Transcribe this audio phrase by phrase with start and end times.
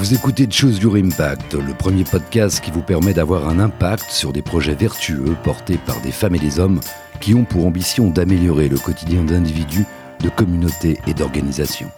[0.00, 4.32] Vous écoutez Choose Your Impact, le premier podcast qui vous permet d'avoir un impact sur
[4.32, 6.80] des projets vertueux portés par des femmes et des hommes
[7.20, 9.84] qui ont pour ambition d'améliorer le quotidien d'individus,
[10.20, 11.90] de communautés et d'organisations.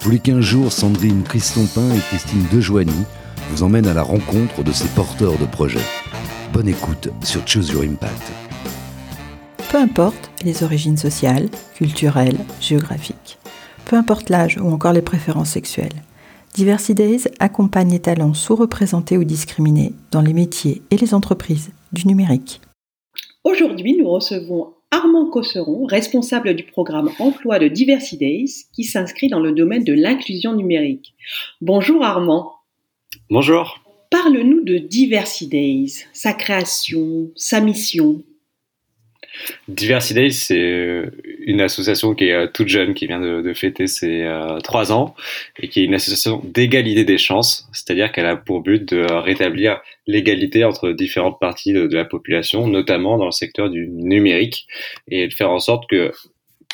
[0.00, 3.06] Tous les 15 jours, Sandrine Christompin et Christine Dejoigny
[3.48, 5.78] vous emmènent à la rencontre de ces porteurs de projets.
[6.52, 8.32] Bonne écoute sur Choose Your Impact.
[9.72, 13.38] Peu importe les origines sociales, culturelles, géographiques,
[13.86, 16.02] peu importe l'âge ou encore les préférences sexuelles,
[16.54, 22.08] Diversity Days accompagne les talents sous-représentés ou discriminés dans les métiers et les entreprises du
[22.08, 22.60] numérique.
[23.44, 29.38] Aujourd'hui, nous recevons Armand Cosseron, responsable du programme emploi de Diversity Days, qui s'inscrit dans
[29.38, 31.14] le domaine de l'inclusion numérique.
[31.60, 32.52] Bonjour Armand.
[33.30, 33.78] Bonjour.
[34.10, 38.24] Parle-nous de Diversity Days, sa création, sa mission.
[39.68, 44.22] Diversity c'est euh, une association qui est euh, toute jeune, qui vient de, fêter ses
[44.22, 45.14] euh, trois ans,
[45.58, 49.80] et qui est une association d'égalité des chances, c'est-à-dire qu'elle a pour but de rétablir
[50.06, 54.66] l'égalité entre différentes parties de, la population, notamment dans le secteur du numérique,
[55.08, 56.12] et de faire en sorte que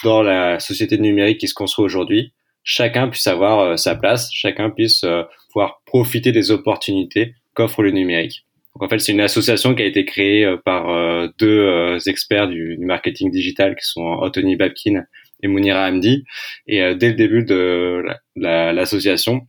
[0.04, 2.32] dans la société numérique qui se construit aujourd'hui,
[2.64, 5.04] chacun puisse avoir sa place, chacun puisse
[5.52, 8.45] pouvoir profiter des opportunités qu'offre le numérique
[8.80, 12.48] en fait, c'est une association qui a été créée euh, par euh, deux euh, experts
[12.48, 15.04] du, marketing digital qui sont Anthony Babkin
[15.42, 16.24] et Mounira Hamdi.
[16.66, 18.02] Et dès le début de
[18.36, 19.46] l'association,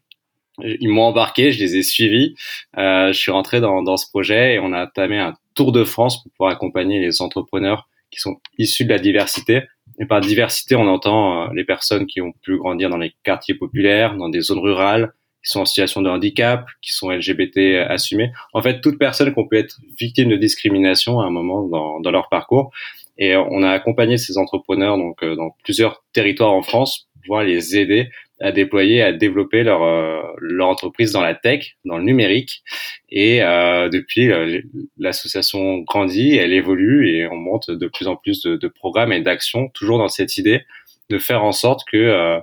[0.61, 2.36] ils m'ont embarqué, je les ai suivis.
[2.75, 6.22] je suis rentré dans, dans, ce projet et on a entamé un tour de France
[6.22, 9.61] pour pouvoir accompagner les entrepreneurs qui sont issus de la diversité.
[10.00, 14.17] Et par diversité, on entend les personnes qui ont pu grandir dans les quartiers populaires,
[14.17, 15.14] dans des zones rurales,
[15.47, 18.31] qui sont en situation de handicap, qui sont LGBT assumés.
[18.53, 22.11] En fait, toute personne qui peut être victime de discrimination à un moment dans, dans
[22.11, 22.71] leur parcours.
[23.17, 27.43] Et on a accompagné ces entrepreneurs donc euh, dans plusieurs territoires en France pour pouvoir
[27.43, 28.09] les aider
[28.39, 32.61] à déployer, à développer leur euh, leur entreprise dans la tech, dans le numérique.
[33.09, 34.61] Et euh, depuis, euh,
[34.99, 39.21] l'association grandit, elle évolue et on monte de plus en plus de, de programmes et
[39.21, 40.61] d'actions, toujours dans cette idée
[41.09, 42.39] de faire en sorte que euh,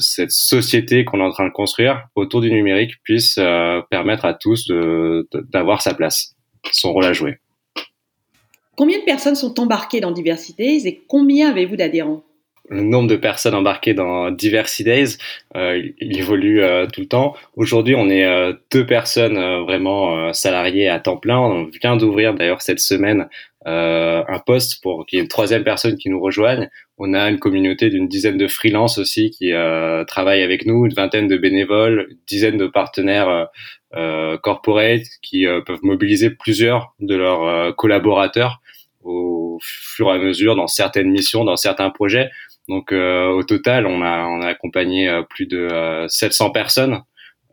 [0.00, 4.34] cette société qu'on est en train de construire autour du numérique puisse euh, permettre à
[4.34, 4.70] tous
[5.52, 6.34] d'avoir sa place,
[6.72, 7.38] son rôle à jouer.
[8.76, 12.22] Combien de personnes sont embarquées dans Diversity et combien avez-vous d'adhérents?
[12.68, 15.16] Le nombre de personnes embarquées dans Diversity Days,
[15.56, 16.60] euh, il évolue
[16.92, 17.34] tout le temps.
[17.56, 18.26] Aujourd'hui, on est
[18.72, 21.38] deux personnes vraiment salariées à temps plein.
[21.38, 23.28] On vient d'ouvrir d'ailleurs cette semaine
[23.66, 26.70] euh, un poste pour qu'il y ait une troisième personne qui nous rejoigne.
[26.98, 30.94] On a une communauté d'une dizaine de freelances aussi qui euh, travaillent avec nous, une
[30.94, 33.44] vingtaine de bénévoles, une dizaine de partenaires euh,
[33.94, 38.60] euh corporate qui peuvent mobiliser plusieurs de leurs collaborateurs
[39.02, 42.30] au fur et à mesure dans certaines missions, dans certains projets.
[42.68, 47.02] Donc au total, on a, accompagné plus de 700 personnes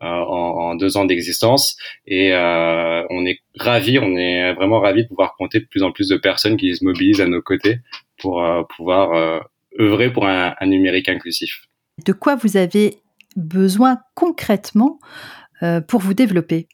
[0.02, 1.76] euh, en, en, deux ans d'existence
[2.06, 5.92] et euh, on est ravis, on est vraiment ravis de pouvoir compter de plus en
[5.92, 7.78] plus de personnes qui se mobilisent à nos côtés
[8.18, 9.40] pour euh, pouvoir
[9.80, 11.68] œuvrer pour un, numérique inclusif.
[12.04, 12.98] De quoi vous avez
[13.36, 14.98] besoin concrètement
[15.88, 16.68] pour vous développer?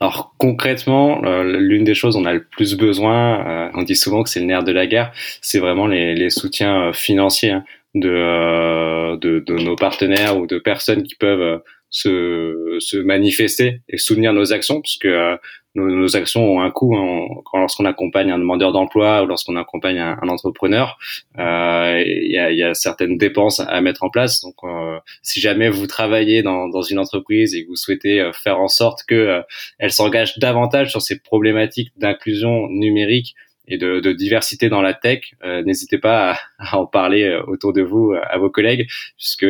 [0.00, 4.28] Alors concrètement, l'une des choses dont on a le plus besoin, on dit souvent que
[4.28, 7.64] c'est le nerf de la guerre, c'est vraiment les, soutiens financiers hein,
[7.94, 11.62] de, nos partenaires ou de personnes qui peuvent
[11.92, 15.36] se, se manifester et soutenir nos actions, puisque euh,
[15.74, 19.98] nos, nos, actions ont un coût hein, lorsqu'on accompagne un demandeur d'emploi ou lorsqu'on accompagne
[19.98, 20.98] un, un entrepreneur.
[21.38, 24.40] Euh, il y, a, y, a, certaines dépenses à mettre en place.
[24.40, 28.58] Donc, euh, si jamais vous travaillez dans, dans, une entreprise et que vous souhaitez faire
[28.58, 29.42] en sorte que
[29.78, 33.34] elle s'engage davantage sur ces problématiques d'inclusion numérique
[33.68, 37.72] et de, de, diversité dans la tech, euh, n'hésitez pas à, en parler euh, autour
[37.72, 39.46] de vous, euh, à vos collègues, puisque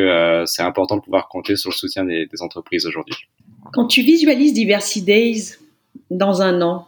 [0.46, 3.16] c'est important de pouvoir compter sur le soutien des, des entreprises aujourd'hui.
[3.72, 5.56] Quand tu visualises Diversity Days
[6.10, 6.86] dans un an,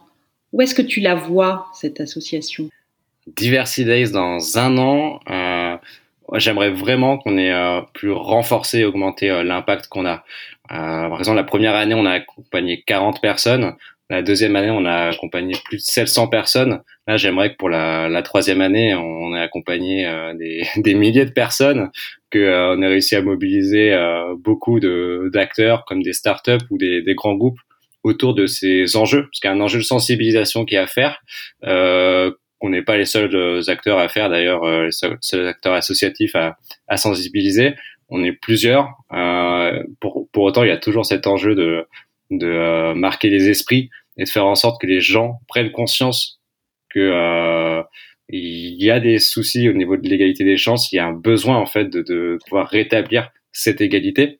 [0.53, 2.69] où est-ce que tu la vois, cette association?
[3.27, 5.77] Diversity Days dans un an, euh,
[6.35, 10.23] j'aimerais vraiment qu'on ait plus renforcé et augmenté l'impact qu'on a.
[10.69, 13.75] par exemple, la première année, on a accompagné 40 personnes.
[14.11, 16.81] La deuxième année, on a accompagné plus de 700 personnes.
[17.07, 21.25] Là, j'aimerais que pour la, la, troisième année, on ait accompagné euh, des, des, milliers
[21.25, 21.89] de personnes,
[22.31, 27.15] qu'on euh, ait réussi à mobiliser euh, beaucoup d'acteurs comme des startups ou des, des,
[27.15, 27.59] grands groupes
[28.03, 30.85] autour de ces enjeux, parce qu'il y a un enjeu de sensibilisation qui est à
[30.85, 31.19] faire.
[31.63, 32.31] Euh,
[32.61, 36.97] on n'est pas les seuls acteurs à faire, d'ailleurs, les seuls acteurs associatifs à, à
[36.97, 37.73] sensibiliser.
[38.09, 38.89] On est plusieurs.
[39.99, 41.85] pour, pour autant, il y a toujours cet enjeu de
[42.31, 46.39] de euh, marquer les esprits et de faire en sorte que les gens prennent conscience
[46.89, 47.83] que euh,
[48.29, 51.13] il y a des soucis au niveau de l'égalité des chances, il y a un
[51.13, 54.39] besoin en fait de, de pouvoir rétablir cette égalité.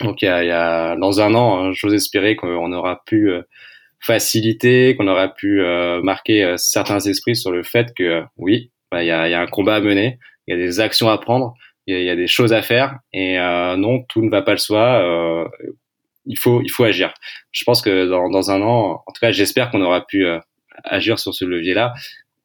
[0.00, 3.30] Donc il y a, y a dans un an, hein, j'ose espérer qu'on aura pu
[3.98, 5.62] faciliter, qu'on aura pu
[6.02, 9.46] marquer certains esprits sur le fait que oui, bah, il y, a, y a un
[9.46, 11.54] combat à mener, il y a des actions à prendre,
[11.86, 13.38] il y il y a des choses à faire et
[13.78, 15.48] non, tout ne va pas le soi
[16.26, 17.14] il faut il faut agir.
[17.52, 20.38] Je pense que dans, dans un an, en tout cas, j'espère qu'on aura pu euh,
[20.84, 21.94] agir sur ce levier-là.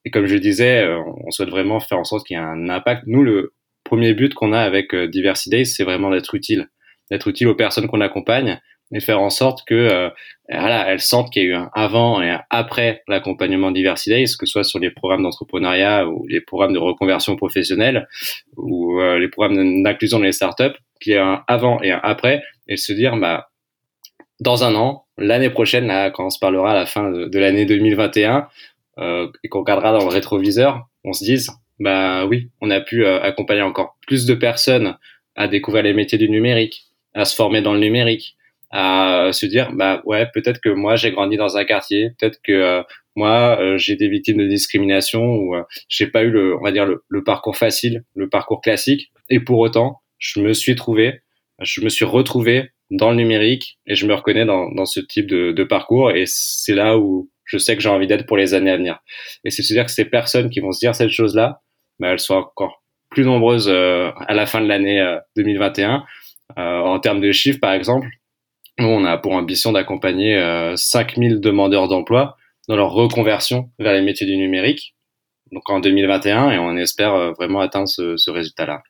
[0.05, 2.43] Et comme je le disais, euh, on souhaite vraiment faire en sorte qu'il y ait
[2.43, 3.03] un impact.
[3.07, 6.69] Nous, le premier but qu'on a avec euh, Diversity c'est vraiment d'être utile,
[7.09, 8.59] d'être utile aux personnes qu'on accompagne
[8.93, 10.11] et faire en sorte que
[10.49, 14.45] voilà, elles sentent qu'il y a eu un avant et un après l'accompagnement Diversity que
[14.45, 18.09] ce soit sur les programmes d'entrepreneuriat ou les programmes de reconversion professionnelle
[18.57, 22.43] ou les programmes d'inclusion dans les startups, qu'il y a un avant et un après,
[22.67, 23.50] et se dire bah
[24.41, 27.65] dans un an, l'année prochaine, là, quand on se parlera à la fin de, l'année
[27.65, 28.47] 2021
[28.97, 33.05] euh, et qu'on regardera dans le rétroviseur, on se dise, bah oui, on a pu
[33.05, 34.97] euh, accompagner encore plus de personnes
[35.35, 38.35] à découvrir les métiers du numérique, à se former dans le numérique,
[38.71, 42.51] à se dire, bah ouais, peut-être que moi j'ai grandi dans un quartier, peut-être que
[42.51, 42.83] euh,
[43.15, 45.55] moi euh, j'ai des victimes de discrimination ou
[45.87, 49.59] j'ai pas eu le, on va dire le parcours facile, le parcours classique, et pour
[49.59, 51.21] autant, je me suis trouvé,
[51.59, 55.25] je me suis retrouvé dans le numérique et je me reconnais dans, dans ce type
[55.25, 58.53] de, de parcours et c'est là où je sais que j'ai envie d'être pour les
[58.53, 58.99] années à venir.
[59.43, 61.61] Et c'est se dire que ces personnes qui vont se dire cette chose-là,
[61.99, 65.95] bah, elles sont encore plus nombreuses euh, à la fin de l'année 2021.
[66.57, 68.07] Euh, euh, en termes de chiffres, par exemple,
[68.79, 70.41] nous, on a pour ambition d'accompagner
[70.75, 72.35] 5000 demandeurs d'emploi
[72.67, 74.95] dans leur reconversion vers les métiers du numérique,
[75.51, 78.81] donc en 2021, et on espère vraiment atteindre ce, ce résultat-là.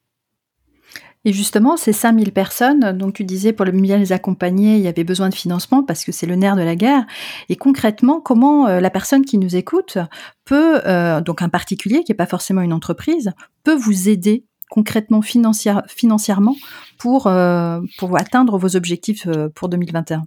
[1.24, 5.04] Et justement, ces 5000 personnes, donc tu disais pour bien les accompagner, il y avait
[5.04, 7.06] besoin de financement parce que c'est le nerf de la guerre.
[7.50, 10.00] Et concrètement, comment euh, la personne qui nous écoute
[10.46, 13.32] peut, euh, donc un particulier qui n'est pas forcément une entreprise,
[13.64, 16.56] peut vous aider concrètement financièrement
[16.98, 20.24] pour, euh, pour atteindre vos objectifs pour 2021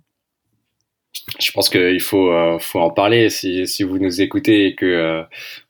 [1.39, 5.25] je pense qu'il faut, faut en parler si, si vous nous écoutez et que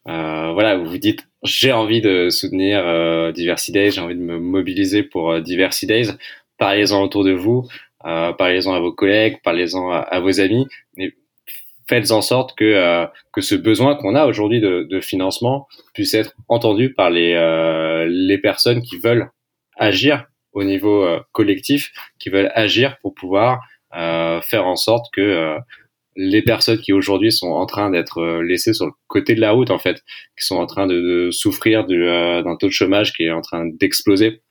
[0.07, 4.39] voilà vous vous dites j'ai envie de soutenir euh, Diversity Days, j'ai envie de me
[4.39, 6.09] mobiliser pour euh, Diversity Days.
[6.57, 7.69] Parlez-en autour de vous,
[8.07, 11.13] euh, parlez-en à vos collègues, parlez-en à, vos amis, mais
[11.87, 16.15] faites en sorte que euh, que ce besoin qu'on a aujourd'hui de, de, financement puisse
[16.15, 19.31] être entendu par les euh, les personnes qui veulent
[19.77, 23.61] agir au niveau collectif, qui veulent agir pour pouvoir
[23.95, 25.59] faire en sorte que
[26.17, 29.53] les personnes qui aujourd'hui sont en train d'être euh, laissées sur le côté de la
[29.53, 30.03] route en fait,
[30.39, 33.67] qui sont en train de, souffrir euh, d'un taux de chômage qui est en train
[33.67, 34.43] d'exploser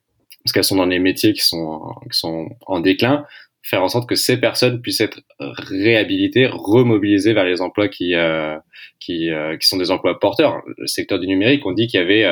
[0.44, 1.82] parce qu'elles sont dans des métiers qui sont
[2.12, 3.26] qui sont en déclin,
[3.62, 8.58] faire en sorte que ces personnes puissent être réhabilitées, remobilisées vers les emplois qui euh,
[9.00, 9.30] qui,
[9.60, 10.62] qui sont des emplois porteurs.
[10.78, 12.26] Le secteur du numérique, on dit qu'il y avait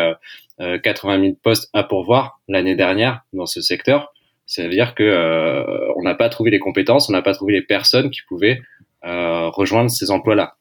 [0.83, 4.13] 80 000 postes à pourvoir l'année dernière dans ce secteur.
[4.51, 5.63] Ça veut dire que
[5.95, 8.59] on n'a pas trouvé les compétences, on n'a pas trouvé les personnes qui pouvaient
[9.03, 10.57] euh, rejoindre ces emplois-là.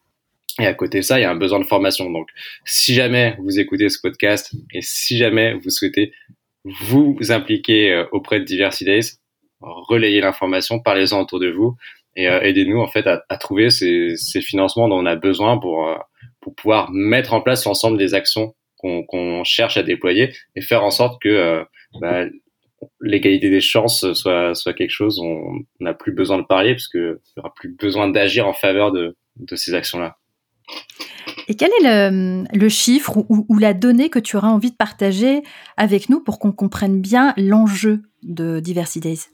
[0.59, 2.09] Et à côté de ça, il y a un besoin de formation.
[2.09, 2.27] Donc,
[2.65, 6.11] si jamais vous écoutez ce podcast et si jamais vous souhaitez
[6.63, 9.11] vous impliquer euh, auprès de Diversity Days,
[9.59, 11.75] relayez l'information, parlez-en autour de vous
[12.15, 15.87] et euh, aidez-nous en fait à, trouver ces, ces, financements dont on a besoin pour
[16.41, 20.89] pour pouvoir mettre en place l'ensemble des actions qu'on cherche à déployer et faire en
[20.89, 21.63] sorte que
[21.99, 22.25] bah,
[22.99, 27.17] l'égalité des chances soit, soit quelque chose on n'a plus besoin de parler parce qu'il
[27.35, 30.17] n'y aura plus besoin d'agir en faveur de, de ces actions-là.
[31.47, 34.75] Et quel est le, le chiffre ou, ou, la donnée que tu auras envie de
[34.75, 35.41] partager
[35.77, 39.25] avec nous pour qu'on comprenne bien l'enjeu de Diversity Days?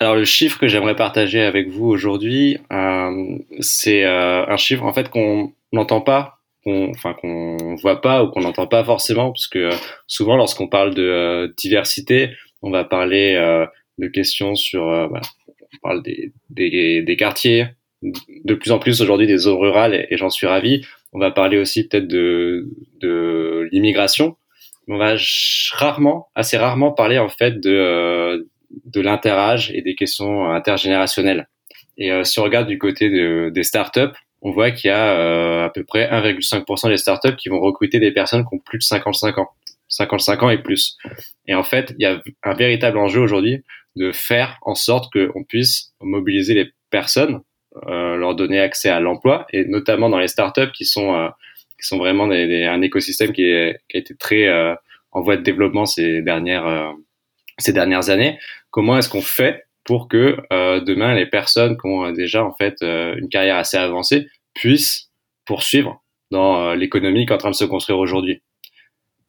[0.00, 4.92] Alors le chiffre que j'aimerais partager avec vous aujourd'hui, euh, c'est euh, un chiffre en
[4.92, 9.46] fait qu'on n'entend pas qu'on enfin qu'on voit pas ou qu'on n'entend pas forcément parce
[9.46, 12.30] que euh, souvent lorsqu'on parle de euh, diversité
[12.62, 13.66] on va parler euh,
[13.98, 17.66] de questions sur bah, on parle des, des, des, quartiers
[18.02, 20.84] de plus en plus aujourd'hui des zones rurales et, j'en suis ravi.
[21.12, 22.68] On va parler aussi peut-être de
[23.00, 24.36] de l'immigration.
[24.88, 25.14] On va
[25.72, 28.48] rarement assez rarement parler en fait de
[28.86, 31.48] de l'interage et des questions intergénérationnelles.
[31.96, 35.64] Et si on regarde du côté de, des startups on voit qu'il y a euh,
[35.64, 38.82] à peu près 1,5% des startups qui vont recruter des personnes qui ont plus de
[38.82, 39.48] 55 ans,
[39.88, 40.98] 55 ans et plus.
[41.46, 43.64] Et en fait, il y a un véritable enjeu aujourd'hui
[43.96, 47.40] de faire en sorte qu'on puisse mobiliser les personnes,
[47.86, 51.28] euh, leur donner accès à l'emploi, et notamment dans les startups qui sont euh,
[51.80, 54.48] qui sont vraiment des, un écosystème qui, est, qui, a été très
[55.10, 56.94] en voie de développement ces dernières
[57.58, 58.38] ces dernières années.
[58.70, 62.76] Comment est-ce qu'on fait pour que euh, demain les personnes qui ont déjà en fait
[62.82, 65.10] euh, une carrière assez avancée puissent
[65.44, 68.42] poursuivre dans euh, l'économie qui est en train de se construire aujourd'hui.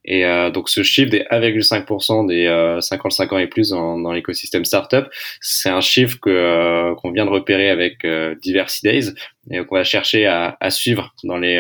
[0.06, 4.64] Et euh, donc ce chiffre des 1,5% des 55 ans et plus dans, dans l'écosystème
[4.64, 5.08] startup,
[5.42, 8.06] c'est un chiffre que qu'on vient de repérer avec
[8.42, 9.14] Diversity Days
[9.50, 11.58] et qu'on va chercher à, suivre dans les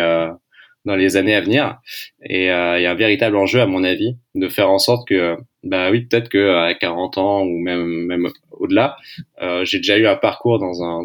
[0.86, 1.80] dans les années à venir.
[2.24, 2.50] Et il y
[2.86, 6.30] a un véritable enjeu, à mon avis, de faire en sorte que, bah oui, peut-être
[6.30, 8.98] que à 40 ans ou même même au-delà,
[9.64, 11.02] j'ai déjà eu un parcours dans un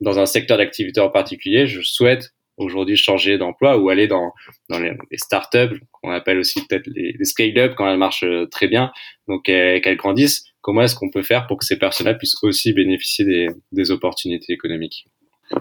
[0.00, 4.32] dans un secteur d'activité en particulier, je souhaite aujourd'hui changer d'emploi ou aller dans,
[4.68, 8.46] dans les, les startups, qu'on appelle aussi peut-être les, les scale-up quand elles marchent euh,
[8.46, 8.92] très bien,
[9.28, 10.44] donc qu'elles grandissent.
[10.60, 14.52] Comment est-ce qu'on peut faire pour que ces personnes-là puissent aussi bénéficier des, des opportunités
[14.52, 15.06] économiques?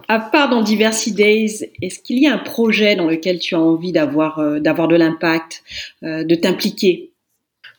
[0.07, 3.59] À part dans Diversity Days, est-ce qu'il y a un projet dans lequel tu as
[3.59, 5.63] envie d'avoir euh, d'avoir de l'impact,
[6.03, 7.11] euh, de t'impliquer?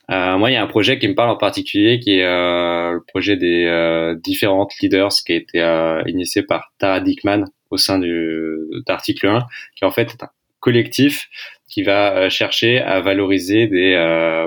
[0.09, 3.01] Euh, moi, il y a un projet qui me parle en particulier, qui est le
[3.07, 9.27] projet des différentes leaders, qui a été initié par Tara Dickman au sein du d'article
[9.27, 9.45] 1,
[9.77, 11.29] qui en fait est un collectif
[11.69, 13.93] qui va chercher à valoriser des,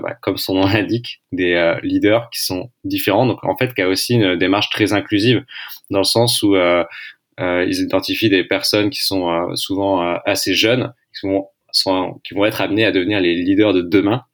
[0.03, 3.25] bah, comme son nom l'indique, des leaders qui sont différents.
[3.25, 5.47] Donc en fait, qui a aussi une démarche très inclusive
[5.89, 6.57] dans le sens où
[7.39, 12.61] ils identifient des personnes qui sont souvent assez jeunes, qui sont, sont, qui vont être
[12.61, 14.25] amenées à devenir les leaders de demain.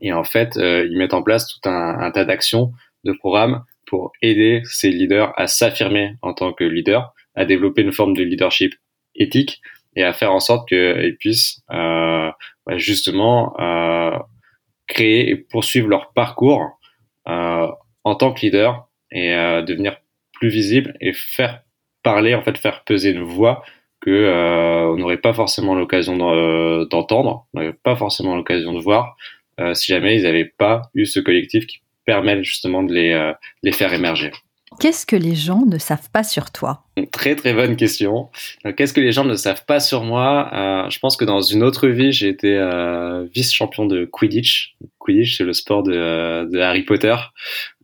[0.00, 2.72] Et en fait, euh, ils mettent en place tout un, tas d'actions,
[3.04, 7.92] de programmes pour aider ces leaders à s'affirmer en tant que leader, à développer une
[7.92, 8.74] forme de leadership
[9.14, 9.60] éthique
[9.94, 12.30] et à faire en sorte qu'ils puissent euh,
[12.66, 14.18] bah, justement euh,
[14.86, 16.78] créer et poursuivre leur parcours
[17.28, 17.68] euh,
[18.04, 19.96] en tant que leader et euh, devenir
[20.32, 21.62] plus visible et faire
[22.06, 23.64] parler, en fait, faire peser une voix
[24.00, 26.16] que euh, on n'aurait pas forcément l'occasion
[26.86, 29.16] d'entendre, on n'aurait pas forcément l'occasion de voir,
[29.58, 33.32] euh, si jamais ils n'avaient pas eu ce collectif qui permet justement de les, euh,
[33.64, 34.30] les faire émerger.
[34.78, 36.84] Qu'est-ce que les gens ne savent pas sur toi?
[37.10, 38.28] Très très bonne question.
[38.76, 40.50] Qu'est-ce que les gens ne savent pas sur moi?
[40.52, 44.76] Euh, Je pense que dans une autre vie, j'ai été euh, vice-champion de Quidditch.
[44.98, 47.16] Quidditch, c'est le sport de, de Harry Potter,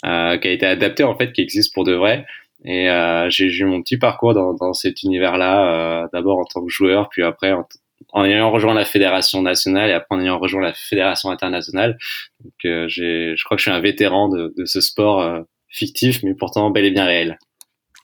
[0.05, 2.27] euh, qui a été adapté en fait, qui existe pour de vrai.
[2.65, 6.71] Et euh, j'ai eu mon petit parcours dans, dans cet univers-là, d'abord en tant que
[6.71, 7.67] joueur, puis après en,
[8.13, 11.99] en ayant rejoint la fédération nationale et après en ayant rejoint la fédération internationale.
[12.43, 15.41] Donc, euh, j'ai, je crois que je suis un vétéran de, de ce sport euh,
[15.69, 17.39] fictif, mais pourtant bel et bien réel.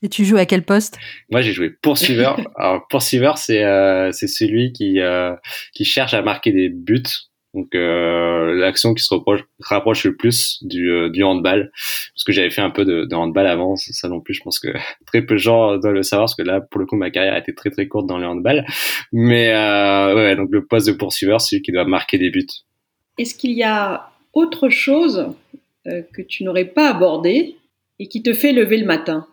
[0.02, 0.98] Et tu joues à quel poste?
[1.30, 2.38] Moi, j'ai joué poursuiveur.
[2.56, 5.34] Alors, poursuiveur, c'est euh, c'est celui qui euh,
[5.74, 7.02] qui cherche à marquer des buts
[7.58, 11.70] donc euh, l'action qui se rapproche, rapproche le plus du, euh, du handball,
[12.14, 14.58] parce que j'avais fait un peu de, de, handball avant, ça non plus, je pense
[14.58, 14.68] que
[15.06, 17.34] très peu de gens doivent le savoir, parce que là, pour le coup, ma carrière
[17.34, 18.64] a été très très courte dans le handball.
[19.12, 22.46] Mais euh, ouais, donc le poste de poursuiveur, c'est celui qui doit marquer des buts.
[23.18, 25.32] Est-ce qu'il y a autre chose
[25.86, 27.56] euh, que tu n'aurais pas abordé
[27.98, 29.26] et qui te fait lever le matin?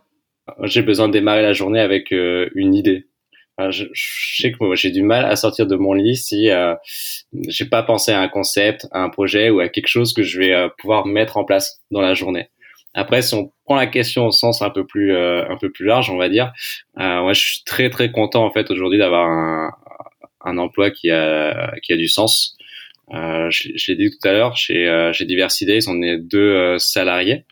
[0.64, 3.08] J'ai besoin de démarrer la journée avec euh, une idée
[3.70, 6.76] je, je, sais que moi j'ai du mal à sortir de mon lit si euh,
[7.48, 10.40] j'ai pas pensé à un concept, à un projet ou à quelque chose que je
[10.40, 12.50] vais euh, pouvoir mettre en place dans la journée.
[12.94, 15.86] Après, si on prend la question au sens un peu plus euh, un peu plus
[15.86, 16.54] large, on va dire,
[16.98, 19.72] euh, moi je suis très très content en fait aujourd'hui d'avoir un,
[20.46, 22.58] un emploi qui a qui a du sens.
[23.14, 26.78] Euh, je, je l'ai dit tout à l'heure, chez chez Diversity Days, on est deux
[26.80, 27.46] salariés.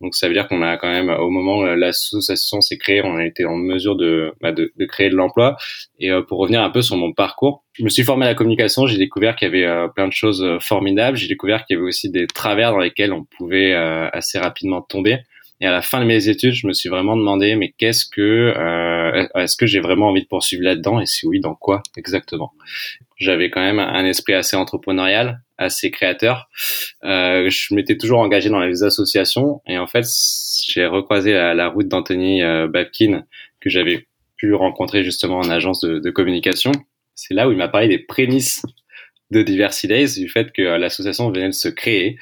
[0.00, 3.16] Donc ça veut dire qu'on a quand même, au moment où l'association s'est créée, on
[3.16, 5.56] a été en mesure de, bah, de, de, créer de l'emploi.
[5.98, 8.34] Et euh, pour revenir un peu sur mon parcours, je me suis formé à la
[8.34, 11.76] communication, j'ai découvert qu'il y avait euh, plein de choses euh, formidables, j'ai découvert qu'il
[11.76, 15.20] y avait aussi des travers dans lesquels on pouvait assez rapidement tomber.
[15.60, 18.54] Et à la fin de mes études, je me suis vraiment demandé, mais qu'est-ce que,
[18.56, 21.00] euh, est-ce que j'ai vraiment envie de poursuivre là-dedans?
[21.00, 22.52] Et si oui, dans quoi exactement?
[23.16, 26.48] J'avais quand même un esprit assez entrepreneurial, assez créateur.
[27.04, 30.04] Euh, je m'étais toujours engagé dans les associations, et en fait,
[30.66, 33.24] j'ai recroisé la, la route d'Anthony euh, Babkin
[33.60, 36.72] que j'avais pu rencontrer justement en agence de, communication.
[37.14, 38.62] C'est là où il m'a parlé des prémices
[39.30, 42.18] de Diversity Days, du fait que l'association venait de se créer.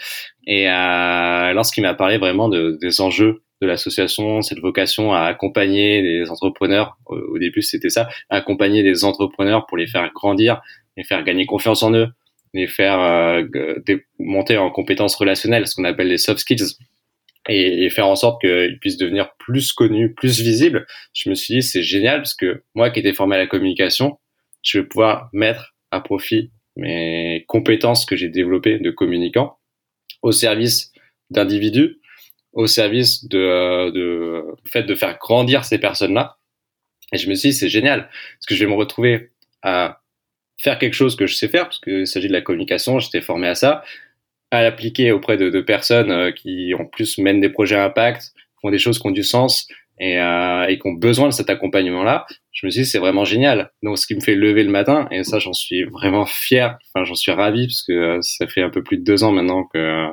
[0.46, 6.02] Et euh, lorsqu'il m'a parlé vraiment de, des enjeux de l'association, cette vocation à accompagner
[6.02, 10.60] les entrepreneurs, au, début c'était ça, accompagner les entrepreneurs pour les faire grandir,
[10.96, 12.08] les faire gagner confiance en eux,
[12.54, 13.46] les faire euh,
[14.18, 16.76] monter en compétences relationnelles, ce qu'on appelle les soft skills,
[17.48, 20.86] et, faire en sorte qu'ils puissent devenir plus connus, plus visibles.
[21.14, 24.18] Je me suis dit c'est génial parce que moi qui étais formé à la communication,
[24.62, 29.58] je vais pouvoir mettre à profit mes compétences que j'ai développées de communicant
[30.22, 30.92] au service
[31.30, 31.98] d'individus,
[32.52, 36.38] au service de, euh, de fait de faire grandir ces personnes-là.
[37.12, 39.30] Et je me suis dit, c'est génial, parce que je vais me retrouver
[39.62, 40.02] à
[40.58, 43.48] faire quelque chose que je sais faire, parce qu'il s'agit de la communication, j'étais formé
[43.48, 43.82] à ça,
[44.50, 48.32] à l'appliquer auprès de, de, personnes euh, qui en plus mènent des projets à impact,
[48.60, 49.68] font des choses qui ont du sens,
[50.00, 53.24] et, euh, et qui ont besoin de cet accompagnement-là, je me suis dit c'est vraiment
[53.24, 53.72] génial.
[53.82, 57.04] Donc ce qui me fait lever le matin, et ça j'en suis vraiment fier, enfin
[57.04, 59.64] j'en suis ravi parce que euh, ça fait un peu plus de deux ans maintenant
[59.64, 60.06] que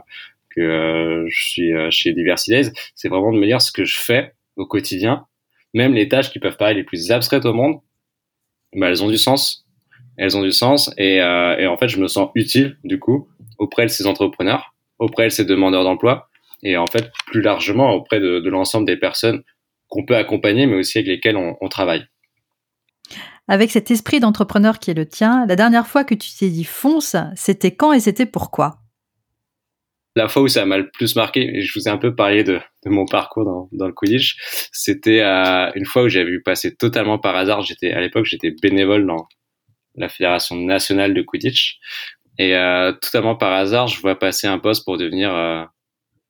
[0.50, 4.34] que euh, je suis chez Diversity c'est vraiment de me dire ce que je fais
[4.56, 5.25] au quotidien,
[5.74, 7.80] même les tâches qui peuvent paraître les plus abstraites au monde,
[8.74, 9.64] bah, elles ont du sens,
[10.17, 13.84] elles ont du sens et, et en fait je me sens utile du coup auprès
[13.84, 16.29] de ces entrepreneurs, auprès de ces demandeurs d'emploi
[16.63, 19.43] et en fait plus largement auprès de, de l'ensemble des personnes
[19.88, 22.05] qu'on peut accompagner, mais aussi avec lesquels on, travaille.
[23.48, 26.63] Avec cet esprit d'entrepreneur qui est le tien, la dernière fois que tu t'es dit
[26.63, 28.79] fonce, c'était quand et c'était pourquoi?
[30.15, 32.43] La fois où ça m'a le plus marqué, et je vous ai un peu parlé
[32.43, 34.38] de, mon parcours dans, dans le Quidditch,
[34.72, 37.62] c'était euh, une fois où j'avais vu passer totalement par hasard.
[37.62, 39.27] J'étais à l'époque, j'étais bénévole dans
[39.98, 41.80] la fédération nationale de Quidditch,
[42.38, 45.64] et euh, totalement par hasard, je vois passer un poste pour devenir euh,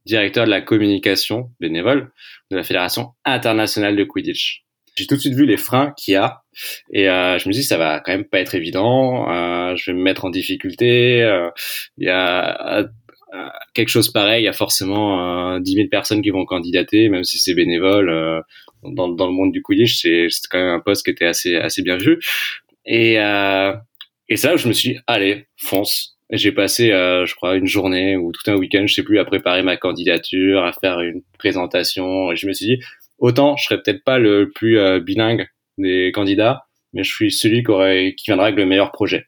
[0.05, 2.11] directeur de la communication bénévole
[2.51, 4.63] de la Fédération internationale de Quidditch.
[4.95, 6.43] J'ai tout de suite vu les freins qu'il y a
[6.93, 9.29] et euh, je me dis ça va quand même pas être évident.
[9.29, 11.21] Euh, je vais me mettre en difficulté.
[11.21, 11.49] Euh,
[11.97, 12.87] il y a euh,
[13.73, 14.43] quelque chose pareil.
[14.43, 18.43] Il y a forcément 10 000 personnes qui vont candidater, même si c'est bénévole.
[18.83, 21.81] Dans, dans, le monde du Quidditch, c'est quand même un poste qui était assez assez
[21.81, 22.19] bien vu.
[22.85, 23.15] Et
[24.27, 27.67] et c'est où je me suis dit allez fonce j'ai passé, euh, je crois, une
[27.67, 31.21] journée ou tout un week-end, je sais plus, à préparer ma candidature, à faire une
[31.37, 32.31] présentation.
[32.31, 32.79] Et je me suis dit,
[33.19, 37.63] autant je serais peut-être pas le plus euh, bilingue des candidats, mais je suis celui
[37.63, 39.27] qui, aurait, qui viendra avec le meilleur projet,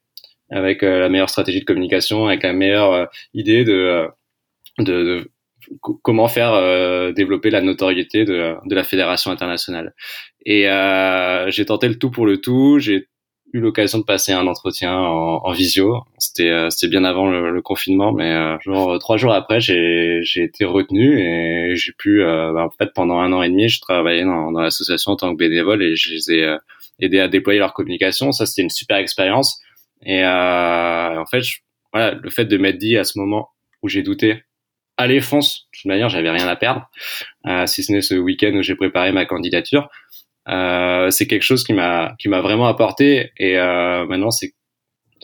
[0.50, 4.08] avec euh, la meilleure stratégie de communication, avec la meilleure idée de,
[4.80, 5.32] de, de
[6.02, 9.94] comment faire développer la notoriété de, de la fédération internationale.
[10.46, 10.64] Et
[11.50, 12.80] j'ai tenté le tout pour le tout.
[12.80, 13.08] J'ai
[13.54, 16.04] eu l'occasion de passer un entretien en, en visio.
[16.18, 20.44] C'était euh, c'était bien avant le, confinement, mais euh, genre trois jours après, j'ai j'ai
[20.44, 23.82] été retenu et j'ai pu euh, bah, en fait pendant un an et demi, je
[23.82, 26.58] travaillais dans, dans l'association en tant que bénévole et je les ai
[27.00, 28.32] aidés à déployer leur communication.
[28.32, 29.62] Ça, c'était une super expérience.
[30.06, 31.42] Et en fait,
[31.92, 33.50] voilà, le fait de m'être dit à ce moment
[33.82, 34.44] où j'ai douté,
[34.98, 35.68] allez fonce.
[35.74, 36.90] De toute manière, j'avais rien à perdre,
[37.66, 39.90] si ce n'est ce week-end où j'ai préparé ma candidature.
[40.50, 44.54] Euh, c'est quelque chose qui m'a qui m'a vraiment apporté et euh, maintenant c'est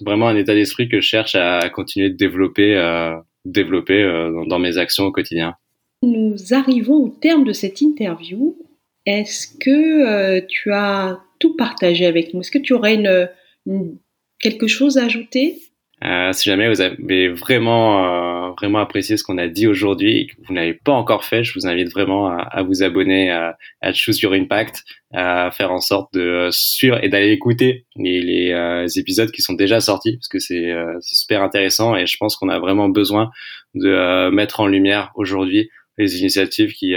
[0.02, 4.60] vraiment un état d'esprit que je cherche à continuer de développer euh, développer dans, dans,
[4.60, 5.56] mes actions au quotidien.
[6.02, 8.58] Nous arrivons au terme de cette interview.
[9.06, 12.42] Est-ce que tu as tout partagé avec nous?
[12.42, 13.30] Est-ce que tu aurais une,
[13.66, 13.98] une,
[14.40, 15.60] quelque chose à ajouter?
[16.04, 20.28] Euh, si jamais vous avez vraiment euh, vraiment apprécié ce qu'on a dit aujourd'hui et
[20.28, 23.58] que vous n'avez pas encore fait, je vous invite vraiment à, à vous abonner à,
[23.82, 28.52] à, Choose Your Impact, à faire en sorte de suivre et d'aller écouter les, les
[28.52, 32.50] euh, épisodes qui sont déjà sortis parce que c'est super intéressant et je pense qu'on
[32.50, 33.32] a vraiment besoin
[33.76, 36.96] de mettre en lumière aujourd'hui les initiatives qui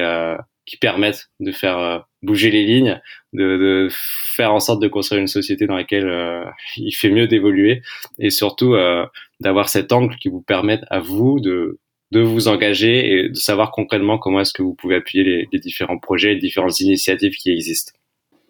[0.66, 3.00] qui permettent de faire bouger les lignes,
[3.32, 6.44] de, de, faire en sorte de construire une société dans laquelle euh,
[6.76, 7.82] il fait mieux d'évoluer
[8.18, 9.06] et surtout euh,
[9.40, 11.78] d'avoir cet angle qui vous permette à vous de,
[12.10, 15.58] de vous engager et de savoir concrètement comment est-ce que vous pouvez appuyer les, les
[15.58, 17.92] différents projets, les différentes initiatives qui existent.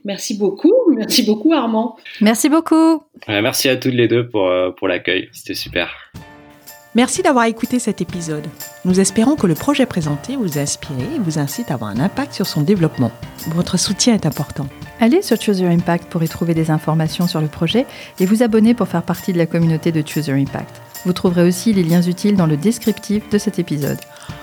[0.05, 1.97] Merci beaucoup, merci beaucoup Armand.
[2.21, 3.03] Merci beaucoup.
[3.29, 6.13] merci à toutes les deux pour, euh, pour l'accueil, c'était super.
[6.97, 8.47] Merci d'avoir écouté cet épisode.
[8.87, 12.01] Nous espérons que le projet présenté vous a inspiré et vous incite à avoir un
[12.01, 13.11] impact sur son développement.
[13.49, 14.67] Votre soutien est important.
[14.99, 17.85] Allez sur Choose Impact pour y trouver des informations sur le projet
[18.19, 20.81] et vous abonner pour faire partie de la communauté de Choose Your Impact.
[21.05, 24.01] Vous trouverez aussi les liens utiles dans le descriptif de cet épisode.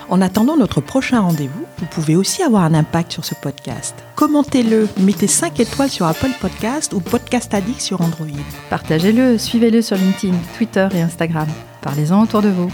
[0.08, 3.94] En attendant notre prochain rendez-vous, vous pouvez aussi avoir un impact sur ce podcast.
[4.16, 8.26] Commentez-le, mettez 5 étoiles sur Apple Podcast ou Podcast Addict sur Android.
[8.70, 11.48] Partagez-le, suivez-le sur LinkedIn, Twitter et Instagram.
[11.80, 12.70] Parlez-en autour de vous.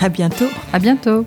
[0.00, 0.48] À bientôt.
[0.72, 1.24] À bientôt.